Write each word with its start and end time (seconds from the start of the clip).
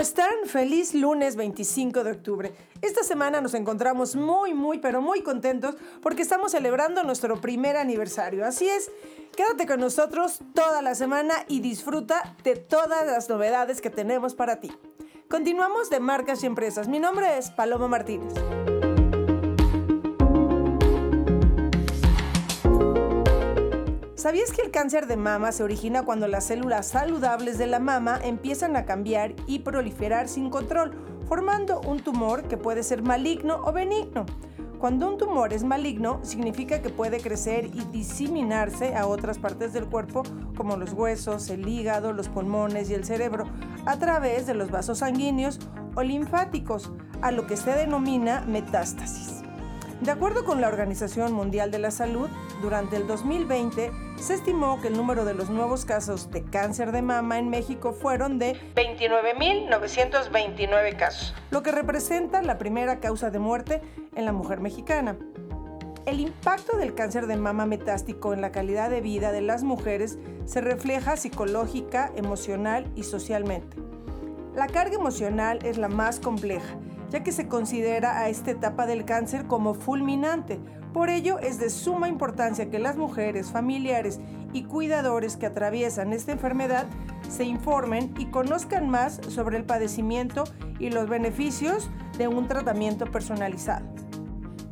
¿Cómo 0.00 0.08
están? 0.08 0.46
Feliz 0.46 0.94
lunes 0.94 1.36
25 1.36 2.04
de 2.04 2.12
octubre. 2.12 2.54
Esta 2.80 3.02
semana 3.02 3.42
nos 3.42 3.52
encontramos 3.52 4.16
muy, 4.16 4.54
muy, 4.54 4.78
pero 4.78 5.02
muy 5.02 5.22
contentos 5.22 5.74
porque 6.00 6.22
estamos 6.22 6.52
celebrando 6.52 7.02
nuestro 7.02 7.38
primer 7.38 7.76
aniversario. 7.76 8.46
Así 8.46 8.66
es, 8.66 8.90
Quédate 9.36 9.66
con 9.66 9.78
nosotros 9.78 10.40
toda 10.54 10.80
la 10.80 10.94
semana 10.94 11.34
y 11.48 11.60
disfruta 11.60 12.34
de 12.44 12.56
todas 12.56 13.06
las 13.06 13.28
novedades 13.28 13.82
que 13.82 13.90
tenemos 13.90 14.34
para 14.34 14.58
ti. 14.58 14.72
Continuamos 15.28 15.90
de 15.90 16.00
marcas 16.00 16.42
y 16.44 16.46
empresas. 16.46 16.88
Mi 16.88 16.98
nombre 16.98 17.36
es 17.36 17.50
Paloma 17.50 17.86
Martínez. 17.86 18.32
¿Sabías 24.20 24.52
que 24.52 24.60
el 24.60 24.70
cáncer 24.70 25.06
de 25.06 25.16
mama 25.16 25.50
se 25.50 25.62
origina 25.62 26.02
cuando 26.02 26.28
las 26.28 26.44
células 26.44 26.88
saludables 26.88 27.56
de 27.56 27.66
la 27.66 27.78
mama 27.78 28.20
empiezan 28.22 28.76
a 28.76 28.84
cambiar 28.84 29.34
y 29.46 29.60
proliferar 29.60 30.28
sin 30.28 30.50
control, 30.50 30.92
formando 31.26 31.80
un 31.80 32.00
tumor 32.00 32.42
que 32.42 32.58
puede 32.58 32.82
ser 32.82 33.02
maligno 33.02 33.62
o 33.64 33.72
benigno? 33.72 34.26
Cuando 34.78 35.08
un 35.08 35.16
tumor 35.16 35.54
es 35.54 35.64
maligno, 35.64 36.20
significa 36.22 36.82
que 36.82 36.90
puede 36.90 37.18
crecer 37.18 37.70
y 37.72 37.80
diseminarse 37.92 38.94
a 38.94 39.06
otras 39.06 39.38
partes 39.38 39.72
del 39.72 39.86
cuerpo, 39.86 40.22
como 40.54 40.76
los 40.76 40.92
huesos, 40.92 41.48
el 41.48 41.66
hígado, 41.66 42.12
los 42.12 42.28
pulmones 42.28 42.90
y 42.90 42.94
el 42.94 43.06
cerebro, 43.06 43.44
a 43.86 43.98
través 43.98 44.46
de 44.46 44.52
los 44.52 44.70
vasos 44.70 44.98
sanguíneos 44.98 45.60
o 45.94 46.02
linfáticos, 46.02 46.92
a 47.22 47.30
lo 47.30 47.46
que 47.46 47.56
se 47.56 47.70
denomina 47.70 48.42
metástasis. 48.42 49.39
De 50.00 50.10
acuerdo 50.10 50.44
con 50.46 50.62
la 50.62 50.68
Organización 50.68 51.34
Mundial 51.34 51.70
de 51.70 51.78
la 51.78 51.90
Salud, 51.90 52.30
durante 52.62 52.96
el 52.96 53.06
2020 53.06 53.90
se 54.16 54.32
estimó 54.32 54.80
que 54.80 54.88
el 54.88 54.96
número 54.96 55.26
de 55.26 55.34
los 55.34 55.50
nuevos 55.50 55.84
casos 55.84 56.30
de 56.30 56.42
cáncer 56.42 56.90
de 56.90 57.02
mama 57.02 57.38
en 57.38 57.50
México 57.50 57.92
fueron 57.92 58.38
de 58.38 58.56
29.929 58.76 60.96
casos, 60.96 61.34
lo 61.50 61.62
que 61.62 61.70
representa 61.70 62.40
la 62.40 62.56
primera 62.56 62.98
causa 62.98 63.30
de 63.30 63.40
muerte 63.40 63.82
en 64.14 64.24
la 64.24 64.32
mujer 64.32 64.60
mexicana. 64.60 65.18
El 66.06 66.20
impacto 66.20 66.78
del 66.78 66.94
cáncer 66.94 67.26
de 67.26 67.36
mama 67.36 67.66
metástico 67.66 68.32
en 68.32 68.40
la 68.40 68.52
calidad 68.52 68.88
de 68.88 69.02
vida 69.02 69.32
de 69.32 69.42
las 69.42 69.64
mujeres 69.64 70.18
se 70.46 70.62
refleja 70.62 71.18
psicológica, 71.18 72.10
emocional 72.16 72.90
y 72.96 73.02
socialmente. 73.02 73.76
La 74.54 74.66
carga 74.66 74.94
emocional 74.94 75.58
es 75.62 75.76
la 75.76 75.88
más 75.88 76.20
compleja 76.20 76.78
ya 77.10 77.22
que 77.22 77.32
se 77.32 77.48
considera 77.48 78.18
a 78.18 78.28
esta 78.28 78.52
etapa 78.52 78.86
del 78.86 79.04
cáncer 79.04 79.46
como 79.46 79.74
fulminante. 79.74 80.58
Por 80.92 81.10
ello 81.10 81.38
es 81.38 81.58
de 81.58 81.70
suma 81.70 82.08
importancia 82.08 82.70
que 82.70 82.78
las 82.78 82.96
mujeres, 82.96 83.50
familiares 83.50 84.20
y 84.52 84.64
cuidadores 84.64 85.36
que 85.36 85.46
atraviesan 85.46 86.12
esta 86.12 86.32
enfermedad 86.32 86.86
se 87.28 87.44
informen 87.44 88.12
y 88.18 88.26
conozcan 88.26 88.88
más 88.88 89.20
sobre 89.28 89.56
el 89.56 89.64
padecimiento 89.64 90.44
y 90.78 90.90
los 90.90 91.08
beneficios 91.08 91.90
de 92.18 92.28
un 92.28 92.48
tratamiento 92.48 93.06
personalizado. 93.06 93.86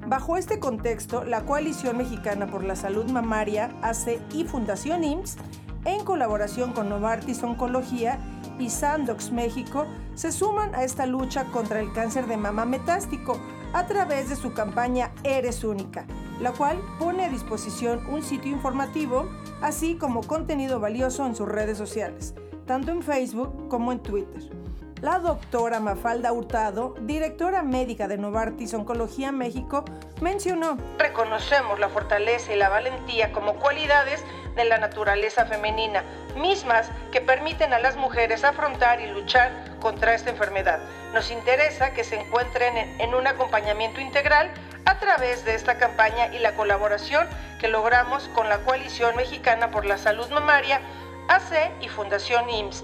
Bajo 0.06 0.36
este 0.36 0.58
contexto, 0.58 1.24
la 1.24 1.44
Coalición 1.44 1.98
Mexicana 1.98 2.46
por 2.46 2.64
la 2.64 2.76
Salud 2.76 3.10
Mamaria, 3.10 3.70
ACE 3.82 4.20
y 4.32 4.44
Fundación 4.44 5.04
IMSS, 5.04 5.36
en 5.84 6.04
colaboración 6.04 6.72
con 6.72 6.88
Novartis 6.88 7.42
Oncología 7.42 8.18
y 8.58 8.70
Sandox 8.70 9.32
México, 9.32 9.86
se 10.14 10.32
suman 10.32 10.74
a 10.74 10.84
esta 10.84 11.06
lucha 11.06 11.44
contra 11.46 11.80
el 11.80 11.92
cáncer 11.92 12.26
de 12.26 12.36
mama 12.36 12.64
metástico 12.64 13.38
a 13.72 13.86
través 13.86 14.28
de 14.28 14.36
su 14.36 14.52
campaña 14.52 15.12
Eres 15.24 15.64
Única, 15.64 16.06
la 16.40 16.52
cual 16.52 16.80
pone 16.98 17.24
a 17.24 17.28
disposición 17.28 18.06
un 18.06 18.22
sitio 18.22 18.50
informativo, 18.50 19.28
así 19.60 19.96
como 19.96 20.22
contenido 20.22 20.80
valioso 20.80 21.26
en 21.26 21.36
sus 21.36 21.48
redes 21.48 21.78
sociales, 21.78 22.34
tanto 22.66 22.90
en 22.90 23.02
Facebook 23.02 23.68
como 23.68 23.92
en 23.92 24.00
Twitter. 24.00 24.50
La 25.00 25.20
doctora 25.20 25.78
Mafalda 25.78 26.32
Hurtado, 26.32 26.96
directora 27.02 27.62
médica 27.62 28.08
de 28.08 28.18
Novartis 28.18 28.74
Oncología 28.74 29.30
México, 29.30 29.84
mencionó, 30.20 30.76
Reconocemos 30.98 31.78
la 31.78 31.88
fortaleza 31.88 32.52
y 32.52 32.56
la 32.56 32.68
valentía 32.68 33.30
como 33.30 33.54
cualidades 33.60 34.24
de 34.56 34.64
la 34.64 34.78
naturaleza 34.78 35.46
femenina, 35.46 36.02
mismas 36.36 36.90
que 37.12 37.20
permiten 37.20 37.72
a 37.72 37.78
las 37.78 37.96
mujeres 37.96 38.42
afrontar 38.42 39.00
y 39.00 39.06
luchar 39.06 39.52
contra 39.78 40.14
esta 40.14 40.30
enfermedad. 40.30 40.80
Nos 41.14 41.30
interesa 41.30 41.92
que 41.92 42.02
se 42.02 42.20
encuentren 42.20 42.76
en, 42.98 43.14
un 43.14 43.28
acompañamiento 43.28 44.00
integral 44.00 44.50
a 44.84 44.98
través 44.98 45.44
de 45.44 45.54
esta 45.54 45.78
campaña 45.78 46.34
y 46.34 46.40
la 46.40 46.56
colaboración 46.56 47.28
que 47.60 47.68
logramos 47.68 48.26
con 48.34 48.48
la 48.48 48.58
Coalición 48.64 49.14
Mexicana 49.14 49.70
por 49.70 49.84
la 49.84 49.96
Salud 49.96 50.28
Mamaria, 50.30 50.80
AC 51.28 51.70
y 51.80 51.88
Fundación 51.88 52.50
IMSS 52.50 52.82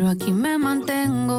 Aquí 0.08 0.32
me 0.32 0.58
mantengo. 0.58 1.36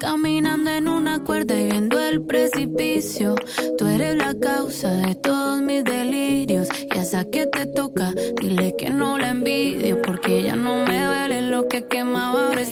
Caminando 0.00 0.70
en 0.70 0.88
una 0.88 1.22
cuerda 1.24 1.54
y 1.58 1.64
viendo 1.66 1.98
el 1.98 2.22
precipicio. 2.22 3.34
Tú 3.76 3.86
eres 3.86 4.16
la 4.16 4.34
causa 4.34 4.90
de 4.90 5.14
todos 5.14 5.60
mis 5.60 5.84
delirios. 5.84 6.68
Y 6.94 6.98
esa 6.98 7.24
que 7.24 7.46
te 7.46 7.66
toca, 7.66 8.12
dile 8.40 8.74
que 8.76 8.90
no 8.90 9.18
la 9.18 9.30
envidio. 9.30 10.00
Porque 10.02 10.42
ya 10.42 10.56
no 10.56 10.84
me 10.84 11.04
duele 11.04 11.42
lo 11.42 11.68
que 11.68 11.84
quemaba 11.86 12.48
ahora 12.48 12.62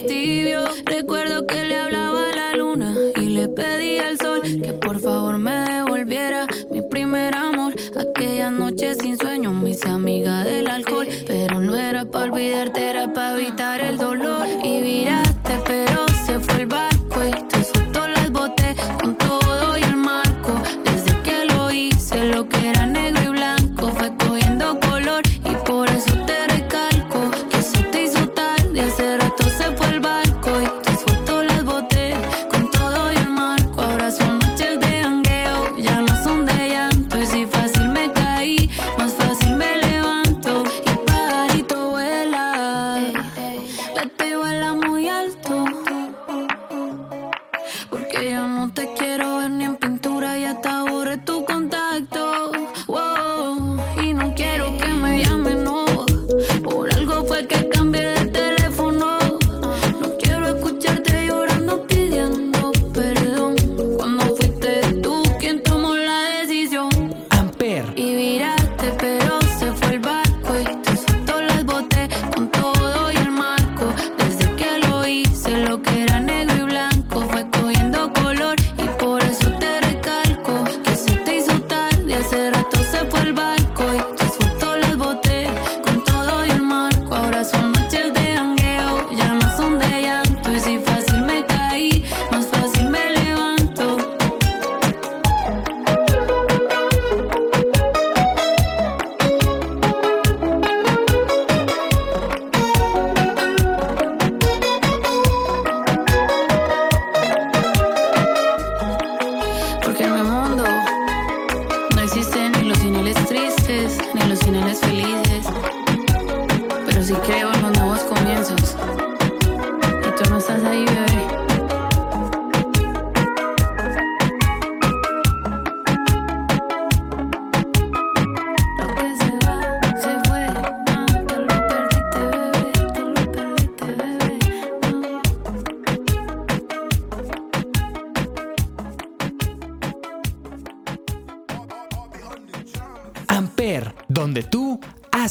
Recuerdo 0.85 1.45
que 1.47 1.65
le 1.65 1.77
hablaba 1.77 2.29
a 2.29 2.35
la 2.35 2.55
luna 2.55 2.95
y 3.15 3.29
le 3.29 3.47
pedí 3.49 3.97
al 3.99 4.17
sol 4.17 4.41
que 4.43 4.73
por 4.73 4.99
favor 4.99 5.37
me 5.37 5.51
devolviera 5.51 6.47
mi 6.71 6.81
primer 6.81 7.35
amor. 7.35 7.73
Aquella 7.97 8.51
noche 8.51 8.95
sin 8.95 9.17
sueño 9.17 9.51
me 9.51 9.71
hice 9.71 9.89
amiga 9.89 10.43
del 10.43 10.67
alcohol. 10.67 11.07
Pero 11.27 11.59
no 11.59 11.75
era 11.75 12.05
para 12.05 12.31
olvidarte, 12.31 12.93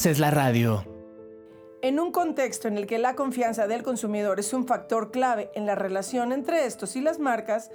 haces 0.04 0.18
la 0.18 0.30
radio. 0.30 0.84
En 1.80 1.98
un 1.98 2.12
contexto 2.12 2.68
en 2.68 2.76
el 2.76 2.86
que 2.86 2.98
la 2.98 3.14
confianza 3.14 3.66
del 3.66 3.82
consumidor 3.82 4.38
es 4.38 4.52
un 4.52 4.66
factor 4.66 5.10
clave 5.10 5.50
en 5.54 5.64
la 5.64 5.76
relación 5.76 6.32
entre 6.32 6.66
estos 6.66 6.94
y 6.96 7.00
las 7.00 7.18
marcas, 7.18 7.70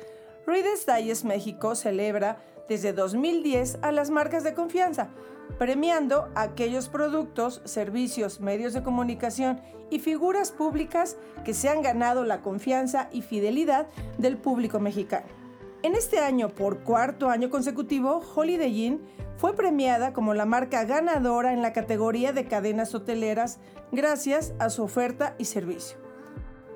Reader's 0.46 0.86
Digest 0.86 1.26
México 1.26 1.74
celebra 1.74 2.38
desde 2.68 2.94
2010 2.94 3.80
a 3.82 3.92
las 3.92 4.12
marcas 4.12 4.44
de 4.44 4.54
confianza, 4.54 5.10
premiando 5.58 6.30
aquellos 6.36 6.88
productos, 6.88 7.64
servicios, 7.66 8.42
medios 8.42 8.74
de 8.74 8.84
comunicación 8.84 9.60
y 9.90 9.98
figuras 9.98 10.52
públicas 10.52 11.18
que 11.44 11.56
se 11.56 11.68
han 11.68 11.82
ganado 11.82 12.26
la 12.26 12.42
confianza 12.42 13.10
y 13.12 13.24
fidelidad 13.24 13.88
del 14.20 14.38
público 14.38 14.80
mexicano. 14.80 15.39
En 15.82 15.96
este 15.96 16.20
año, 16.20 16.50
por 16.50 16.84
cuarto 16.84 17.30
año 17.30 17.50
consecutivo, 17.50 18.22
Holiday 18.36 18.86
Inn 18.86 19.02
fue 19.38 19.56
premiada 19.56 20.12
como 20.12 20.34
la 20.34 20.46
marca 20.46 20.84
ganadora 20.84 21.54
en 21.54 21.62
la 21.62 21.72
categoría 21.72 22.34
de 22.34 22.48
cadenas 22.48 22.94
hoteleras 22.94 23.60
gracias 23.94 24.54
a 24.60 24.70
su 24.70 24.84
oferta 24.84 25.36
y 25.38 25.46
servicio. 25.46 25.98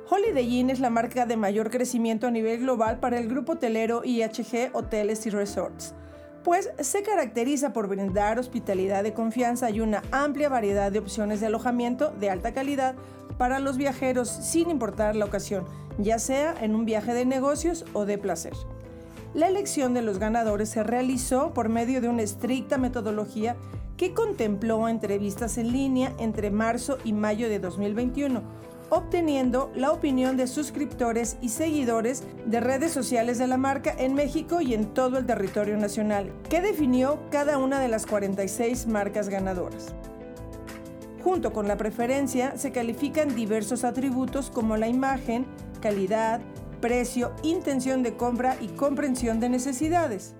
Holiday 0.10 0.60
Inn 0.60 0.70
es 0.70 0.80
la 0.80 0.90
marca 0.90 1.26
de 1.26 1.36
mayor 1.36 1.70
crecimiento 1.70 2.28
a 2.28 2.32
nivel 2.32 2.62
global 2.62 3.02
para 3.02 3.20
el 3.20 3.28
grupo 3.28 3.54
hotelero 3.54 4.06
IHG 4.06 4.70
Hoteles 4.72 5.26
y 5.26 5.32
Resorts, 5.32 5.94
pues 6.46 6.72
se 6.80 7.04
caracteriza 7.04 7.74
por 7.74 7.90
brindar 7.90 8.40
hospitalidad 8.40 9.04
de 9.04 9.14
confianza 9.14 9.70
y 9.70 9.82
una 9.82 10.02
amplia 10.12 10.48
variedad 10.48 10.94
de 10.94 11.00
opciones 11.00 11.42
de 11.42 11.48
alojamiento 11.48 12.12
de 12.12 12.30
alta 12.30 12.54
calidad 12.54 12.96
para 13.38 13.60
los 13.60 13.76
viajeros 13.76 14.30
sin 14.30 14.70
importar 14.70 15.18
la 15.18 15.26
ocasión, 15.26 15.66
ya 15.98 16.20
sea 16.20 16.56
en 16.62 16.74
un 16.74 16.86
viaje 16.86 17.14
de 17.14 17.26
negocios 17.26 17.84
o 17.92 18.06
de 18.06 18.18
placer. 18.18 18.54
La 19.34 19.48
elección 19.48 19.96
de 19.96 20.04
los 20.04 20.20
ganadores 20.20 20.70
se 20.70 20.84
realizó 20.84 21.56
por 21.56 21.68
medio 21.68 22.02
de 22.02 22.08
una 22.08 22.22
estricta 22.22 22.78
metodología 22.78 23.56
que 23.98 24.14
contempló 24.14 24.88
entrevistas 24.88 25.58
en 25.58 25.72
línea 25.72 26.14
entre 26.20 26.52
marzo 26.52 27.00
y 27.04 27.14
mayo 27.14 27.50
de 27.50 27.58
2021, 27.58 28.44
obteniendo 28.92 29.72
la 29.76 29.92
opinión 29.92 30.38
de 30.38 30.46
suscriptores 30.46 31.38
y 31.42 31.50
seguidores 31.50 32.24
de 32.46 32.60
redes 32.60 32.92
sociales 32.92 33.40
de 33.40 33.48
la 33.48 33.58
marca 33.58 33.96
en 33.98 34.14
México 34.14 34.62
y 34.62 34.76
en 34.76 34.94
todo 34.94 35.18
el 35.18 35.26
territorio 35.26 35.78
nacional, 35.78 36.32
que 36.48 36.62
definió 36.62 37.18
cada 37.32 37.58
una 37.58 37.80
de 37.80 37.88
las 37.88 38.06
46 38.06 38.86
marcas 38.86 39.30
ganadoras. 39.30 39.96
Junto 41.24 41.54
con 41.54 41.68
la 41.68 41.78
preferencia 41.78 42.56
se 42.58 42.72
califican 42.72 43.34
diversos 43.34 43.84
atributos 43.84 44.52
como 44.52 44.78
la 44.78 44.90
imagen, 44.90 45.48
calidad, 45.82 46.40
precio, 46.84 47.34
intención 47.44 48.04
de 48.04 48.18
compra 48.18 48.58
y 48.60 48.68
comprensión 48.68 49.40
de 49.40 49.48
necesidades. 49.48 50.36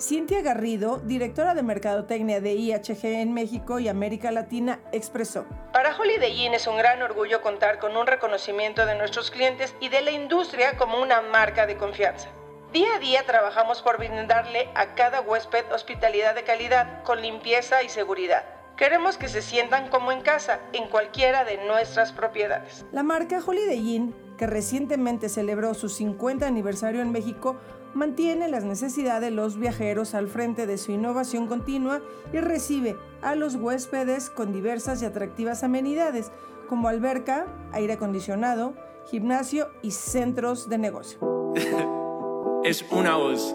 Cintia 0.00 0.42
Garrido, 0.42 0.98
directora 0.98 1.56
de 1.56 1.64
Mercadotecnia 1.64 2.40
de 2.40 2.52
IHG 2.52 3.04
en 3.06 3.34
México 3.34 3.80
y 3.80 3.88
América 3.88 4.30
Latina, 4.30 4.78
expresó. 4.92 5.44
Para 5.72 5.96
Holiday 5.96 6.46
Inn 6.46 6.54
es 6.54 6.68
un 6.68 6.78
gran 6.78 7.02
orgullo 7.02 7.42
contar 7.42 7.80
con 7.80 7.96
un 7.96 8.06
reconocimiento 8.06 8.86
de 8.86 8.94
nuestros 8.94 9.32
clientes 9.32 9.74
y 9.80 9.88
de 9.88 10.02
la 10.02 10.12
industria 10.12 10.76
como 10.76 11.02
una 11.02 11.20
marca 11.20 11.66
de 11.66 11.76
confianza. 11.76 12.28
Día 12.72 12.94
a 12.94 13.00
día 13.00 13.26
trabajamos 13.26 13.82
por 13.82 13.98
brindarle 13.98 14.68
a 14.76 14.94
cada 14.94 15.20
huésped 15.20 15.64
hospitalidad 15.72 16.36
de 16.36 16.44
calidad, 16.44 17.02
con 17.02 17.20
limpieza 17.20 17.82
y 17.82 17.88
seguridad. 17.88 18.44
Queremos 18.76 19.16
que 19.16 19.28
se 19.28 19.42
sientan 19.42 19.88
como 19.88 20.12
en 20.12 20.20
casa, 20.20 20.60
en 20.72 20.88
cualquiera 20.88 21.44
de 21.44 21.64
nuestras 21.66 22.12
propiedades. 22.12 22.84
La 22.92 23.02
marca 23.02 23.40
Holiday 23.44 23.94
Inn 23.94 24.14
que 24.36 24.46
recientemente 24.46 25.28
celebró 25.28 25.74
su 25.74 25.88
50 25.88 26.46
aniversario 26.46 27.00
en 27.00 27.12
México, 27.12 27.56
mantiene 27.94 28.48
las 28.48 28.64
necesidades 28.64 29.22
de 29.22 29.30
los 29.30 29.58
viajeros 29.58 30.14
al 30.14 30.28
frente 30.28 30.66
de 30.66 30.78
su 30.78 30.92
innovación 30.92 31.46
continua 31.46 32.00
y 32.32 32.38
recibe 32.38 32.96
a 33.22 33.34
los 33.34 33.54
huéspedes 33.54 34.30
con 34.30 34.52
diversas 34.52 35.02
y 35.02 35.06
atractivas 35.06 35.62
amenidades 35.62 36.32
como 36.68 36.88
alberca, 36.88 37.46
aire 37.72 37.94
acondicionado, 37.94 38.74
gimnasio 39.06 39.70
y 39.82 39.92
centros 39.92 40.68
de 40.68 40.78
negocio. 40.78 41.52
es 42.64 42.84
una 42.90 43.16
voz. 43.16 43.54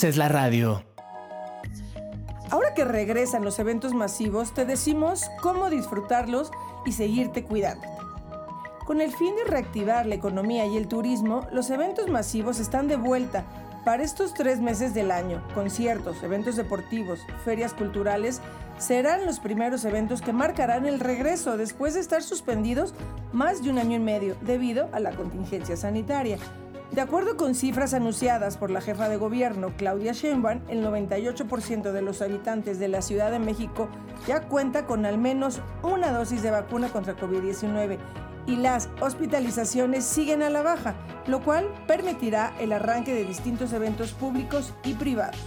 haces 0.00 0.16
la 0.16 0.28
radio. 0.30 0.82
Ahora 2.48 2.72
que 2.72 2.86
regresan 2.86 3.44
los 3.44 3.58
eventos 3.58 3.92
masivos, 3.92 4.54
te 4.54 4.64
decimos 4.64 5.30
cómo 5.42 5.68
disfrutarlos 5.68 6.50
y 6.86 6.92
seguirte 6.92 7.44
cuidando. 7.44 7.86
Con 8.86 9.02
el 9.02 9.12
fin 9.12 9.36
de 9.36 9.44
reactivar 9.44 10.06
la 10.06 10.14
economía 10.14 10.64
y 10.64 10.78
el 10.78 10.88
turismo, 10.88 11.46
los 11.52 11.68
eventos 11.68 12.08
masivos 12.08 12.60
están 12.60 12.88
de 12.88 12.96
vuelta 12.96 13.44
para 13.84 14.02
estos 14.02 14.32
tres 14.32 14.58
meses 14.58 14.94
del 14.94 15.10
año. 15.10 15.46
Conciertos, 15.54 16.22
eventos 16.22 16.56
deportivos, 16.56 17.20
ferias 17.44 17.74
culturales 17.74 18.40
serán 18.78 19.26
los 19.26 19.38
primeros 19.38 19.84
eventos 19.84 20.22
que 20.22 20.32
marcarán 20.32 20.86
el 20.86 20.98
regreso 20.98 21.58
después 21.58 21.92
de 21.92 22.00
estar 22.00 22.22
suspendidos 22.22 22.94
más 23.34 23.62
de 23.62 23.68
un 23.68 23.78
año 23.78 23.96
y 23.96 24.00
medio 24.00 24.34
debido 24.40 24.88
a 24.92 25.00
la 25.00 25.10
contingencia 25.10 25.76
sanitaria. 25.76 26.38
De 26.92 27.00
acuerdo 27.00 27.36
con 27.36 27.54
cifras 27.54 27.94
anunciadas 27.94 28.56
por 28.56 28.72
la 28.72 28.80
jefa 28.80 29.08
de 29.08 29.16
gobierno, 29.16 29.72
Claudia 29.76 30.12
Sheinbaum, 30.12 30.62
el 30.68 30.84
98% 30.84 31.92
de 31.92 32.02
los 32.02 32.20
habitantes 32.20 32.80
de 32.80 32.88
la 32.88 33.00
Ciudad 33.00 33.30
de 33.30 33.38
México 33.38 33.88
ya 34.26 34.40
cuenta 34.48 34.86
con 34.86 35.06
al 35.06 35.16
menos 35.16 35.60
una 35.84 36.10
dosis 36.10 36.42
de 36.42 36.50
vacuna 36.50 36.88
contra 36.88 37.16
COVID-19 37.16 37.96
y 38.46 38.56
las 38.56 38.88
hospitalizaciones 39.00 40.04
siguen 40.04 40.42
a 40.42 40.50
la 40.50 40.62
baja, 40.62 40.96
lo 41.28 41.44
cual 41.44 41.68
permitirá 41.86 42.54
el 42.58 42.72
arranque 42.72 43.14
de 43.14 43.24
distintos 43.24 43.72
eventos 43.72 44.12
públicos 44.12 44.74
y 44.82 44.94
privados. 44.94 45.38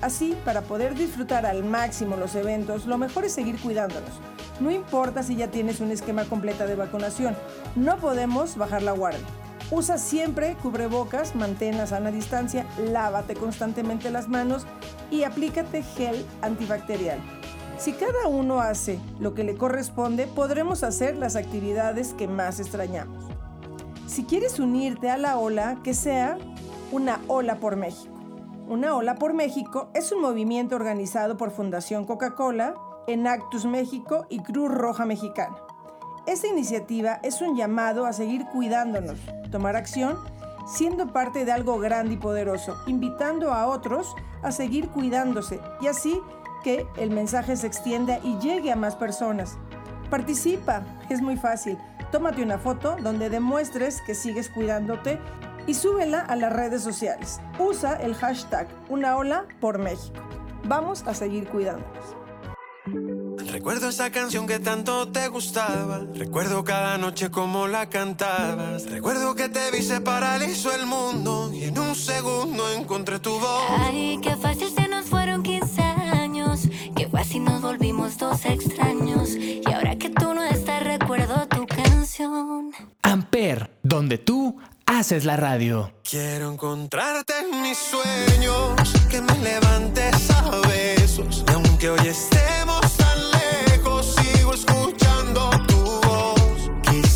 Así, 0.00 0.36
para 0.44 0.62
poder 0.62 0.96
disfrutar 0.96 1.46
al 1.46 1.62
máximo 1.62 2.16
los 2.16 2.34
eventos, 2.34 2.86
lo 2.86 2.98
mejor 2.98 3.24
es 3.24 3.32
seguir 3.32 3.60
cuidándonos. 3.60 4.10
No 4.58 4.72
importa 4.72 5.22
si 5.22 5.36
ya 5.36 5.52
tienes 5.52 5.78
un 5.78 5.92
esquema 5.92 6.24
completo 6.24 6.66
de 6.66 6.74
vacunación, 6.74 7.36
no 7.76 7.96
podemos 7.98 8.56
bajar 8.56 8.82
la 8.82 8.92
guardia. 8.92 9.43
Usa 9.74 9.98
siempre 9.98 10.54
cubrebocas, 10.62 11.34
mantén 11.34 11.76
la 11.76 11.88
sana 11.88 12.12
distancia, 12.12 12.64
lávate 12.78 13.34
constantemente 13.34 14.08
las 14.08 14.28
manos 14.28 14.68
y 15.10 15.24
aplícate 15.24 15.82
gel 15.82 16.24
antibacterial. 16.42 17.18
Si 17.76 17.92
cada 17.92 18.28
uno 18.28 18.60
hace 18.60 19.00
lo 19.18 19.34
que 19.34 19.42
le 19.42 19.56
corresponde, 19.56 20.28
podremos 20.28 20.84
hacer 20.84 21.16
las 21.16 21.34
actividades 21.34 22.14
que 22.14 22.28
más 22.28 22.60
extrañamos. 22.60 23.24
Si 24.06 24.22
quieres 24.22 24.60
unirte 24.60 25.10
a 25.10 25.18
la 25.18 25.38
ola, 25.38 25.80
que 25.82 25.92
sea 25.92 26.38
una 26.92 27.20
ola 27.26 27.56
por 27.56 27.74
México. 27.74 28.14
Una 28.68 28.94
ola 28.94 29.16
por 29.16 29.34
México 29.34 29.90
es 29.92 30.12
un 30.12 30.22
movimiento 30.22 30.76
organizado 30.76 31.36
por 31.36 31.50
Fundación 31.50 32.04
Coca-Cola, 32.04 32.76
Enactus 33.08 33.64
México 33.64 34.26
y 34.28 34.38
Cruz 34.38 34.70
Roja 34.70 35.04
Mexicana. 35.04 35.63
Esta 36.26 36.46
iniciativa 36.46 37.20
es 37.22 37.42
un 37.42 37.54
llamado 37.54 38.06
a 38.06 38.14
seguir 38.14 38.46
cuidándonos, 38.46 39.18
tomar 39.50 39.76
acción, 39.76 40.16
siendo 40.66 41.12
parte 41.12 41.44
de 41.44 41.52
algo 41.52 41.78
grande 41.78 42.14
y 42.14 42.16
poderoso, 42.16 42.76
invitando 42.86 43.52
a 43.52 43.66
otros 43.66 44.14
a 44.42 44.50
seguir 44.50 44.88
cuidándose 44.88 45.60
y 45.82 45.86
así 45.86 46.20
que 46.62 46.86
el 46.96 47.10
mensaje 47.10 47.56
se 47.56 47.66
extienda 47.66 48.20
y 48.22 48.38
llegue 48.38 48.72
a 48.72 48.76
más 48.76 48.96
personas. 48.96 49.58
Participa, 50.08 50.82
es 51.10 51.20
muy 51.20 51.36
fácil. 51.36 51.76
Tómate 52.10 52.42
una 52.42 52.58
foto 52.58 52.96
donde 53.02 53.28
demuestres 53.28 54.00
que 54.06 54.14
sigues 54.14 54.48
cuidándote 54.48 55.18
y 55.66 55.74
súbela 55.74 56.20
a 56.20 56.36
las 56.36 56.52
redes 56.52 56.82
sociales. 56.82 57.40
Usa 57.58 57.96
el 57.96 58.14
hashtag 58.14 58.66
Una 58.88 59.16
Ola 59.16 59.44
por 59.60 59.78
México. 59.78 60.22
Vamos 60.66 61.06
a 61.06 61.12
seguir 61.12 61.48
cuidándonos. 61.48 62.16
Recuerdo 63.54 63.88
esa 63.88 64.10
canción 64.10 64.48
que 64.48 64.58
tanto 64.58 65.06
te 65.12 65.28
gustaba. 65.28 66.00
Recuerdo 66.12 66.64
cada 66.64 66.98
noche 66.98 67.30
como 67.30 67.68
la 67.68 67.88
cantabas. 67.88 68.90
Recuerdo 68.90 69.36
que 69.36 69.48
te 69.48 69.70
vi 69.70 69.80
se 69.80 70.00
paralizó 70.00 70.74
el 70.74 70.86
mundo 70.86 71.52
y 71.54 71.62
en 71.62 71.78
un 71.78 71.94
segundo 71.94 72.68
encontré 72.72 73.20
tu 73.20 73.30
voz. 73.38 73.62
Ay, 73.78 74.18
qué 74.20 74.34
fácil 74.34 74.74
se 74.74 74.88
nos 74.88 75.06
fueron 75.06 75.44
15 75.44 75.80
años. 75.82 76.62
Qué 76.96 77.08
fácil 77.08 77.44
nos 77.44 77.62
volvimos 77.62 78.18
dos 78.18 78.44
extraños. 78.44 79.36
Y 79.36 79.62
ahora 79.72 79.94
que 79.98 80.10
tú 80.10 80.34
no 80.34 80.42
estás, 80.42 80.82
recuerdo 80.82 81.46
tu 81.46 81.64
canción. 81.64 82.72
Amper, 83.02 83.70
donde 83.84 84.18
tú 84.18 84.56
haces 84.84 85.24
la 85.24 85.36
radio. 85.36 85.92
Quiero 86.02 86.50
encontrarte 86.52 87.34
en 87.38 87.62
mis 87.62 87.78
sueños, 87.78 88.92
que 89.08 89.22
me 89.22 89.38
levantes 89.38 90.28
a 90.32 90.60
besos. 90.66 91.44
Y 91.48 91.52
aunque 91.52 91.90
hoy 91.90 92.08
estemos 92.08 92.63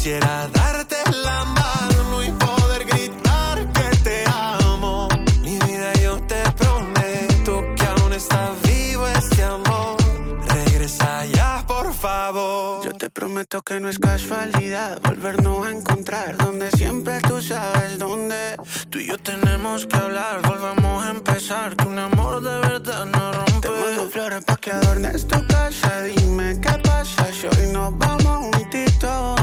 Quisiera 0.08 0.48
darte 0.54 0.96
la 1.22 1.44
mano 1.44 2.24
y 2.24 2.30
poder 2.30 2.86
gritar 2.86 3.70
que 3.74 3.96
te 4.02 4.24
amo. 4.26 5.06
Mi 5.42 5.58
vida, 5.58 5.92
yo 6.02 6.18
te 6.22 6.42
prometo 6.52 7.74
que 7.76 7.84
aún 7.84 8.14
está 8.14 8.54
vivo 8.62 9.06
este 9.06 9.44
amor. 9.44 9.98
Regresa 10.46 11.26
ya, 11.26 11.62
por 11.68 11.92
favor. 11.92 12.86
Yo 12.86 12.94
te 12.94 13.10
prometo 13.10 13.60
que 13.60 13.80
no 13.80 13.90
es 13.90 13.98
casualidad 13.98 14.98
volvernos 15.02 15.66
a 15.66 15.72
encontrar 15.72 16.38
donde 16.38 16.70
siempre 16.70 17.20
tú 17.20 17.42
sabes 17.42 17.98
dónde. 17.98 18.56
Tú 18.88 19.00
y 19.00 19.08
yo 19.08 19.18
tenemos 19.18 19.84
que 19.84 19.94
hablar, 19.94 20.40
volvamos 20.40 21.04
a 21.04 21.10
empezar. 21.10 21.76
Que 21.76 21.86
un 21.86 21.98
amor 21.98 22.40
de 22.40 22.58
verdad 22.66 23.04
no 23.04 23.30
rompe. 23.32 23.60
Te 23.60 23.68
mando 23.68 24.08
flores 24.08 24.42
pa' 24.42 24.56
que 24.56 24.70
adornes 24.70 25.28
tu 25.28 25.46
casa. 25.46 26.00
Dime 26.04 26.58
qué 26.62 26.72
pasa 26.82 27.26
si 27.30 27.46
hoy 27.46 27.72
nos 27.74 27.98
vamos 27.98 28.56
juntitos 28.56 29.37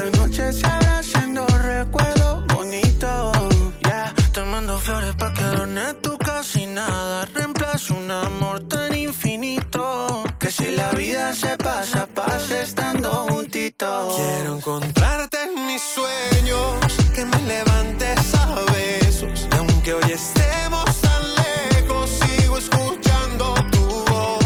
esta 0.00 0.18
noche 0.18 0.52
se 0.52 0.66
abracen 0.66 1.34
dos 1.34 1.52
recuerdos 1.62 2.46
bonitos. 2.46 3.36
Ya, 3.82 4.14
te 4.32 4.42
mando 4.44 4.78
flores 4.78 5.14
pa' 5.16 5.32
que 5.34 5.42
adornes 5.42 6.00
tu 6.00 6.16
casa 6.18 6.60
y 6.60 6.66
nada 6.66 7.26
reemplaza 7.34 7.94
un 7.94 8.10
amor 8.10 8.60
tan 8.68 8.94
infinito. 8.94 10.24
Que 10.38 10.50
si 10.50 10.70
la 10.70 10.90
vida 10.92 11.34
se 11.34 11.56
pasa, 11.58 12.06
pasa 12.06 12.62
estando 12.62 13.10
juntitos. 13.28 14.16
Quiero 14.16 14.56
encontrarte 14.56 15.38
en 15.42 15.66
mis 15.66 15.82
sueños, 15.82 16.76
que 17.14 17.24
me 17.24 17.40
levantes 17.42 18.34
a 18.34 18.46
besos. 18.72 19.48
Y 19.52 19.56
aunque 19.56 19.94
hoy 19.94 20.12
estemos 20.12 20.84
tan 21.00 21.22
lejos, 21.42 22.10
sigo 22.10 22.56
escuchando 22.58 23.54
tu 23.70 23.84
voz. 24.10 24.44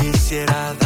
Quisiera 0.00 0.74
darte 0.74 0.85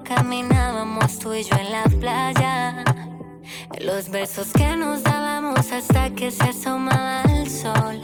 caminábamos 0.00 1.18
tú 1.18 1.34
y 1.34 1.44
yo 1.44 1.56
en 1.56 1.70
la 1.70 1.84
playa. 1.84 2.84
Los 3.80 4.08
besos 4.08 4.48
que 4.52 4.76
nos 4.76 5.02
dábamos 5.02 5.70
hasta 5.70 6.10
que 6.10 6.30
se 6.30 6.44
asomaba 6.44 7.22
el 7.22 7.50
sol. 7.50 8.00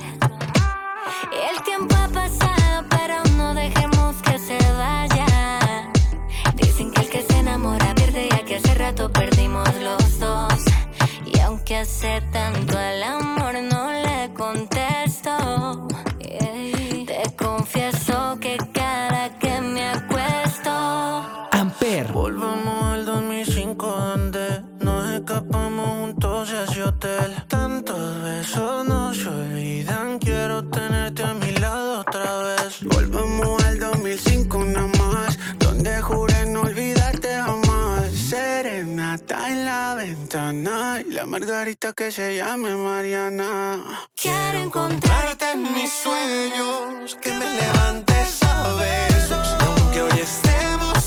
El 1.33 1.63
tiempo 1.63 1.95
ha 1.97 2.09
pasado, 2.09 2.85
pero 2.91 3.17
no 3.37 3.55
dejemos 3.55 4.17
que 4.23 4.39
se 4.39 4.59
vaya. 4.73 5.27
Dicen 6.57 6.93
que 6.93 7.01
el 7.03 7.09
que 7.09 7.23
se 7.23 7.39
enamora 7.39 7.95
pierde, 7.95 8.29
ya 8.31 8.45
que 8.45 8.57
hace 8.57 8.75
rato 8.75 9.11
perdimos 9.11 9.69
los 9.81 10.19
dos. 10.19 10.65
Y 11.25 11.39
aunque 11.41 11.79
hace 11.79 12.21
tanto 12.33 12.77
al 12.79 13.03
amor 13.03 13.55
no 13.63 13.93
le 13.93 14.33
contesto. 14.35 15.89
Volvamos 22.39 22.85
al 22.85 23.05
2005 23.05 23.87
donde 23.87 24.63
nos 24.79 25.11
escapamos 25.11 25.89
juntos 25.89 26.53
a 26.53 26.65
ese 26.71 26.85
hotel. 26.85 27.35
Tantos 27.49 28.23
besos 28.23 28.87
no 28.87 29.13
se 29.13 29.29
olvidan, 29.29 30.21
quiero 30.21 30.63
tenerte 30.69 31.25
a 31.25 31.35
mi 31.35 31.51
lado 31.55 32.01
otra 32.03 32.39
vez. 32.45 32.85
Volvamos 32.85 33.65
al 33.65 33.81
2005 33.81 34.65
nada 34.67 34.87
más, 34.87 35.37
donde 35.59 36.01
juré 36.01 36.47
no 36.47 36.61
olvidarte 36.61 37.29
jamás. 37.29 38.13
Serenata 38.13 39.51
en 39.51 39.65
la 39.65 39.95
ventana 39.97 41.03
y 41.05 41.11
la 41.11 41.27
margarita 41.27 41.93
que 41.93 42.13
se 42.13 42.37
llame 42.37 42.77
Mariana. 42.77 43.83
Quiero 44.15 44.59
encontrar 44.59 45.19
Encontrarte 45.19 45.51
en 45.55 45.63
mis 45.75 45.91
sueños, 45.91 47.17
que 47.21 47.33
me 47.33 47.51
levantes 47.61 48.43
a 48.45 48.75
besos. 48.75 49.57
Aunque 49.61 50.03
hoy 50.03 50.21
estemos 50.21 50.98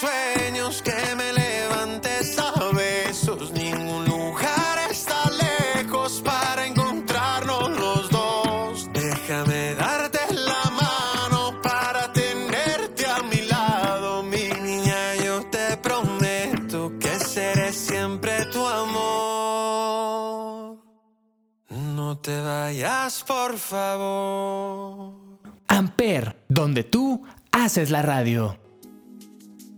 sueños 0.00 0.82
que 0.82 1.14
me 1.16 1.32
levantes 1.32 2.38
a 2.38 2.52
besos. 2.72 3.52
Ningún 3.52 4.04
lugar 4.04 4.78
está 4.90 5.30
lejos 5.30 6.22
para 6.24 6.66
encontrarnos 6.66 7.70
los 7.78 8.10
dos. 8.10 8.90
Déjame 8.92 9.74
darte 9.74 10.20
la 10.32 10.70
mano 10.70 11.60
para 11.62 12.12
tenerte 12.12 13.06
a 13.06 13.22
mi 13.22 13.42
lado, 13.46 14.22
mi 14.22 14.48
niña. 14.60 15.14
Yo 15.24 15.44
te 15.46 15.76
prometo 15.78 16.92
que 16.98 17.18
seré 17.18 17.72
siempre 17.72 18.44
tu 18.46 18.66
amor. 18.66 19.16
No 21.70 22.18
te 22.18 22.40
vayas, 22.40 23.22
por 23.24 23.56
favor. 23.58 25.14
Amper, 25.68 26.44
donde 26.48 26.84
tú 26.84 27.22
haces 27.50 27.90
la 27.90 28.02
radio. 28.02 28.65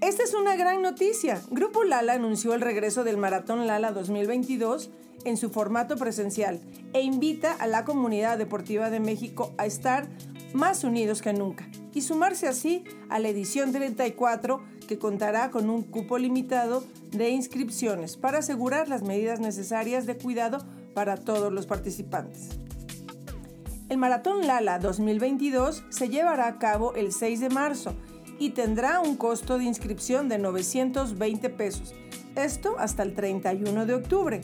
Esta 0.08 0.22
es 0.22 0.32
una 0.32 0.56
gran 0.56 0.80
noticia. 0.80 1.42
Grupo 1.50 1.84
Lala 1.84 2.14
anunció 2.14 2.54
el 2.54 2.62
regreso 2.62 3.04
del 3.04 3.18
Maratón 3.18 3.66
Lala 3.66 3.92
2022 3.92 4.88
en 5.24 5.36
su 5.36 5.50
formato 5.50 5.96
presencial 5.98 6.62
e 6.94 7.02
invita 7.02 7.52
a 7.52 7.66
la 7.66 7.84
comunidad 7.84 8.38
deportiva 8.38 8.88
de 8.88 9.00
México 9.00 9.52
a 9.58 9.66
estar 9.66 10.08
más 10.54 10.82
unidos 10.82 11.20
que 11.20 11.34
nunca 11.34 11.68
y 11.92 12.00
sumarse 12.00 12.48
así 12.48 12.84
a 13.10 13.18
la 13.18 13.28
edición 13.28 13.70
34 13.70 14.62
que 14.88 14.98
contará 14.98 15.50
con 15.50 15.68
un 15.68 15.82
cupo 15.82 16.16
limitado 16.16 16.84
de 17.10 17.28
inscripciones 17.28 18.16
para 18.16 18.38
asegurar 18.38 18.88
las 18.88 19.02
medidas 19.02 19.40
necesarias 19.40 20.06
de 20.06 20.16
cuidado 20.16 20.64
para 20.94 21.18
todos 21.18 21.52
los 21.52 21.66
participantes. 21.66 22.48
El 23.90 23.98
Maratón 23.98 24.46
Lala 24.46 24.78
2022 24.78 25.84
se 25.90 26.08
llevará 26.08 26.46
a 26.46 26.58
cabo 26.58 26.94
el 26.94 27.12
6 27.12 27.40
de 27.40 27.50
marzo 27.50 27.94
y 28.38 28.50
tendrá 28.50 29.00
un 29.00 29.16
costo 29.16 29.58
de 29.58 29.64
inscripción 29.64 30.28
de 30.28 30.38
920 30.38 31.50
pesos, 31.50 31.94
esto 32.36 32.76
hasta 32.78 33.02
el 33.02 33.14
31 33.14 33.86
de 33.86 33.94
octubre. 33.94 34.40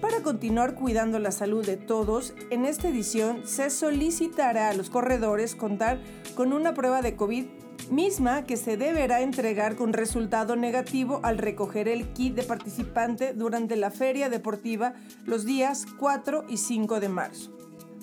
Para 0.00 0.22
continuar 0.22 0.74
cuidando 0.74 1.18
la 1.18 1.32
salud 1.32 1.66
de 1.66 1.76
todos, 1.76 2.32
en 2.50 2.64
esta 2.64 2.88
edición 2.88 3.42
se 3.44 3.68
solicitará 3.68 4.70
a 4.70 4.74
los 4.74 4.90
corredores 4.90 5.56
contar 5.56 5.98
con 6.36 6.52
una 6.52 6.72
prueba 6.72 7.02
de 7.02 7.16
COVID 7.16 7.46
misma 7.90 8.44
que 8.44 8.56
se 8.56 8.76
deberá 8.76 9.22
entregar 9.22 9.74
con 9.76 9.92
resultado 9.92 10.56
negativo 10.56 11.20
al 11.22 11.38
recoger 11.38 11.88
el 11.88 12.12
kit 12.12 12.34
de 12.34 12.42
participante 12.42 13.32
durante 13.32 13.76
la 13.76 13.90
feria 13.90 14.28
deportiva 14.28 14.94
los 15.24 15.44
días 15.44 15.86
4 15.98 16.44
y 16.48 16.58
5 16.58 17.00
de 17.00 17.08
marzo. 17.08 17.57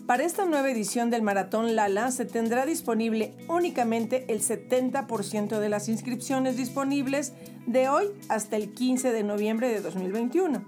Para 0.08 0.24
esta 0.24 0.46
nueva 0.46 0.70
edición 0.70 1.10
del 1.10 1.24
Maratón 1.24 1.76
Lala 1.76 2.12
se 2.12 2.26
tendrá 2.26 2.68
disponible 2.68 3.34
únicamente 3.48 4.32
el 4.32 4.40
70% 4.40 5.58
de 5.58 5.68
las 5.68 5.90
inscripciones 5.90 6.58
disponibles 6.58 7.34
de 7.66 7.90
hoy 7.90 8.10
hasta 8.30 8.56
el 8.56 8.72
15 8.72 9.12
de 9.12 9.24
noviembre 9.24 9.68
de 9.68 9.82
2021. 9.82 10.64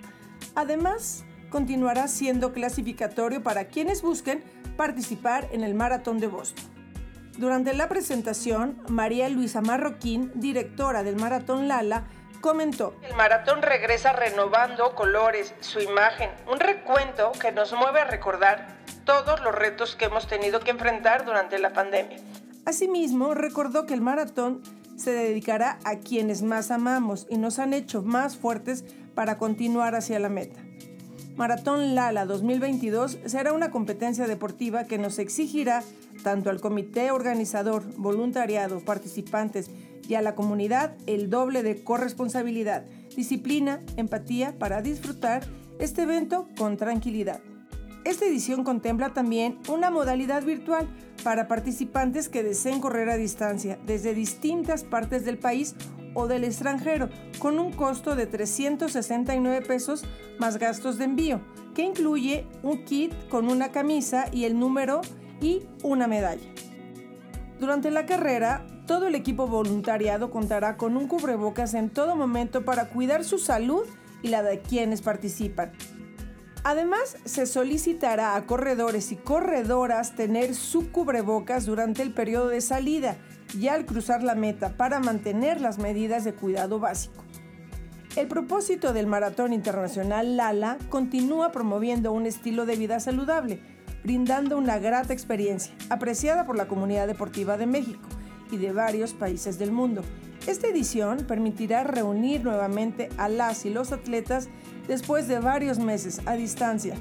Además, 0.54 1.24
continuará 1.50 2.06
siendo 2.06 2.52
clasificatorio 2.52 3.42
para 3.42 3.66
quienes 3.66 4.02
busquen 4.02 4.44
participar 4.76 5.48
en 5.50 5.64
el 5.64 5.74
Maratón 5.74 6.18
de 6.18 6.28
Boston. 6.28 6.75
Durante 7.38 7.74
la 7.74 7.88
presentación, 7.88 8.80
María 8.88 9.28
Luisa 9.28 9.60
Marroquín, 9.60 10.32
directora 10.34 11.02
del 11.02 11.16
Maratón 11.16 11.68
Lala, 11.68 12.04
comentó, 12.40 12.94
el 13.02 13.14
maratón 13.14 13.60
regresa 13.60 14.14
renovando 14.14 14.94
colores, 14.94 15.54
su 15.60 15.80
imagen, 15.80 16.30
un 16.50 16.58
recuento 16.60 17.32
que 17.32 17.52
nos 17.52 17.72
mueve 17.74 18.00
a 18.00 18.04
recordar 18.04 18.78
todos 19.04 19.40
los 19.40 19.54
retos 19.54 19.96
que 19.96 20.06
hemos 20.06 20.26
tenido 20.26 20.60
que 20.60 20.70
enfrentar 20.70 21.26
durante 21.26 21.58
la 21.58 21.74
pandemia. 21.74 22.18
Asimismo, 22.64 23.34
recordó 23.34 23.84
que 23.84 23.92
el 23.92 24.00
maratón 24.00 24.62
se 24.96 25.12
dedicará 25.12 25.78
a 25.84 25.96
quienes 25.96 26.42
más 26.42 26.70
amamos 26.70 27.26
y 27.28 27.36
nos 27.36 27.58
han 27.58 27.74
hecho 27.74 28.02
más 28.02 28.38
fuertes 28.38 28.84
para 29.14 29.36
continuar 29.36 29.94
hacia 29.94 30.18
la 30.18 30.30
meta. 30.30 30.58
Maratón 31.36 31.94
Lala 31.94 32.24
2022 32.24 33.18
será 33.26 33.52
una 33.52 33.70
competencia 33.70 34.26
deportiva 34.26 34.84
que 34.84 34.96
nos 34.96 35.18
exigirá 35.18 35.82
tanto 36.26 36.50
al 36.50 36.60
comité 36.60 37.12
organizador, 37.12 37.84
voluntariado, 37.96 38.80
participantes 38.80 39.70
y 40.08 40.14
a 40.14 40.22
la 40.22 40.34
comunidad 40.34 40.96
el 41.06 41.30
doble 41.30 41.62
de 41.62 41.84
corresponsabilidad, 41.84 42.84
disciplina, 43.14 43.80
empatía 43.96 44.58
para 44.58 44.82
disfrutar 44.82 45.46
este 45.78 46.02
evento 46.02 46.48
con 46.58 46.76
tranquilidad. 46.76 47.40
Esta 48.04 48.24
edición 48.24 48.64
contempla 48.64 49.14
también 49.14 49.60
una 49.68 49.92
modalidad 49.92 50.42
virtual 50.42 50.88
para 51.22 51.46
participantes 51.46 52.28
que 52.28 52.42
deseen 52.42 52.80
correr 52.80 53.08
a 53.08 53.16
distancia 53.16 53.78
desde 53.86 54.12
distintas 54.12 54.82
partes 54.82 55.24
del 55.24 55.38
país 55.38 55.76
o 56.14 56.26
del 56.26 56.42
extranjero, 56.42 57.08
con 57.38 57.60
un 57.60 57.70
costo 57.70 58.16
de 58.16 58.26
369 58.26 59.64
pesos 59.64 60.04
más 60.40 60.58
gastos 60.58 60.98
de 60.98 61.04
envío, 61.04 61.40
que 61.72 61.82
incluye 61.82 62.46
un 62.64 62.84
kit 62.84 63.12
con 63.28 63.48
una 63.48 63.70
camisa 63.70 64.24
y 64.32 64.42
el 64.42 64.58
número 64.58 65.02
y 65.40 65.66
una 65.82 66.06
medalla. 66.06 66.46
Durante 67.58 67.90
la 67.90 68.06
carrera, 68.06 68.66
todo 68.86 69.06
el 69.06 69.14
equipo 69.14 69.46
voluntariado 69.46 70.30
contará 70.30 70.76
con 70.76 70.96
un 70.96 71.08
cubrebocas 71.08 71.74
en 71.74 71.90
todo 71.90 72.14
momento 72.14 72.64
para 72.64 72.88
cuidar 72.88 73.24
su 73.24 73.38
salud 73.38 73.86
y 74.22 74.28
la 74.28 74.42
de 74.42 74.60
quienes 74.60 75.02
participan. 75.02 75.72
Además, 76.64 77.16
se 77.24 77.46
solicitará 77.46 78.34
a 78.34 78.44
corredores 78.44 79.12
y 79.12 79.16
corredoras 79.16 80.16
tener 80.16 80.54
su 80.54 80.90
cubrebocas 80.90 81.64
durante 81.64 82.02
el 82.02 82.12
periodo 82.12 82.48
de 82.48 82.60
salida 82.60 83.16
y 83.56 83.68
al 83.68 83.86
cruzar 83.86 84.22
la 84.22 84.34
meta 84.34 84.76
para 84.76 84.98
mantener 84.98 85.60
las 85.60 85.78
medidas 85.78 86.24
de 86.24 86.34
cuidado 86.34 86.80
básico. 86.80 87.24
El 88.16 88.28
propósito 88.28 88.92
del 88.92 89.06
Maratón 89.06 89.52
Internacional 89.52 90.36
Lala 90.36 90.78
continúa 90.88 91.52
promoviendo 91.52 92.12
un 92.12 92.26
estilo 92.26 92.66
de 92.66 92.76
vida 92.76 92.98
saludable, 92.98 93.60
brindando 94.06 94.56
una 94.56 94.78
grata 94.78 95.12
experiencia, 95.12 95.74
apreciada 95.90 96.46
por 96.46 96.56
la 96.56 96.68
comunidad 96.68 97.08
deportiva 97.08 97.56
de 97.56 97.66
México 97.66 98.08
y 98.52 98.56
de 98.56 98.70
varios 98.70 99.14
países 99.14 99.58
del 99.58 99.72
mundo. 99.72 100.02
Esta 100.46 100.68
edición 100.68 101.24
permitirá 101.26 101.82
reunir 101.82 102.44
nuevamente 102.44 103.08
a 103.18 103.28
las 103.28 103.66
y 103.66 103.70
los 103.70 103.90
atletas 103.90 104.48
después 104.86 105.26
de 105.26 105.40
varios 105.40 105.80
meses 105.80 106.20
a 106.24 106.34
distancia, 106.34 106.94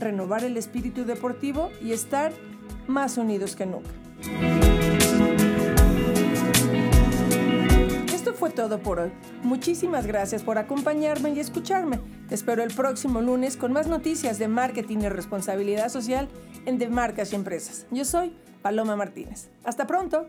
renovar 0.00 0.42
el 0.42 0.56
espíritu 0.56 1.04
deportivo 1.04 1.70
y 1.80 1.92
estar 1.92 2.32
más 2.88 3.16
unidos 3.16 3.54
que 3.54 3.66
nunca. 3.66 4.73
Fue 8.34 8.50
todo 8.50 8.78
por 8.80 8.98
hoy. 8.98 9.12
Muchísimas 9.42 10.06
gracias 10.06 10.42
por 10.42 10.58
acompañarme 10.58 11.30
y 11.30 11.40
escucharme. 11.40 12.00
Te 12.28 12.34
espero 12.34 12.62
el 12.62 12.74
próximo 12.74 13.20
lunes 13.20 13.56
con 13.56 13.72
más 13.72 13.86
noticias 13.86 14.38
de 14.38 14.48
marketing 14.48 14.98
y 14.98 15.08
responsabilidad 15.08 15.88
social 15.88 16.28
en 16.66 16.78
De 16.78 16.88
Marcas 16.88 17.32
y 17.32 17.36
Empresas. 17.36 17.86
Yo 17.90 18.04
soy 18.04 18.36
Paloma 18.62 18.96
Martínez. 18.96 19.50
Hasta 19.64 19.86
pronto. 19.86 20.28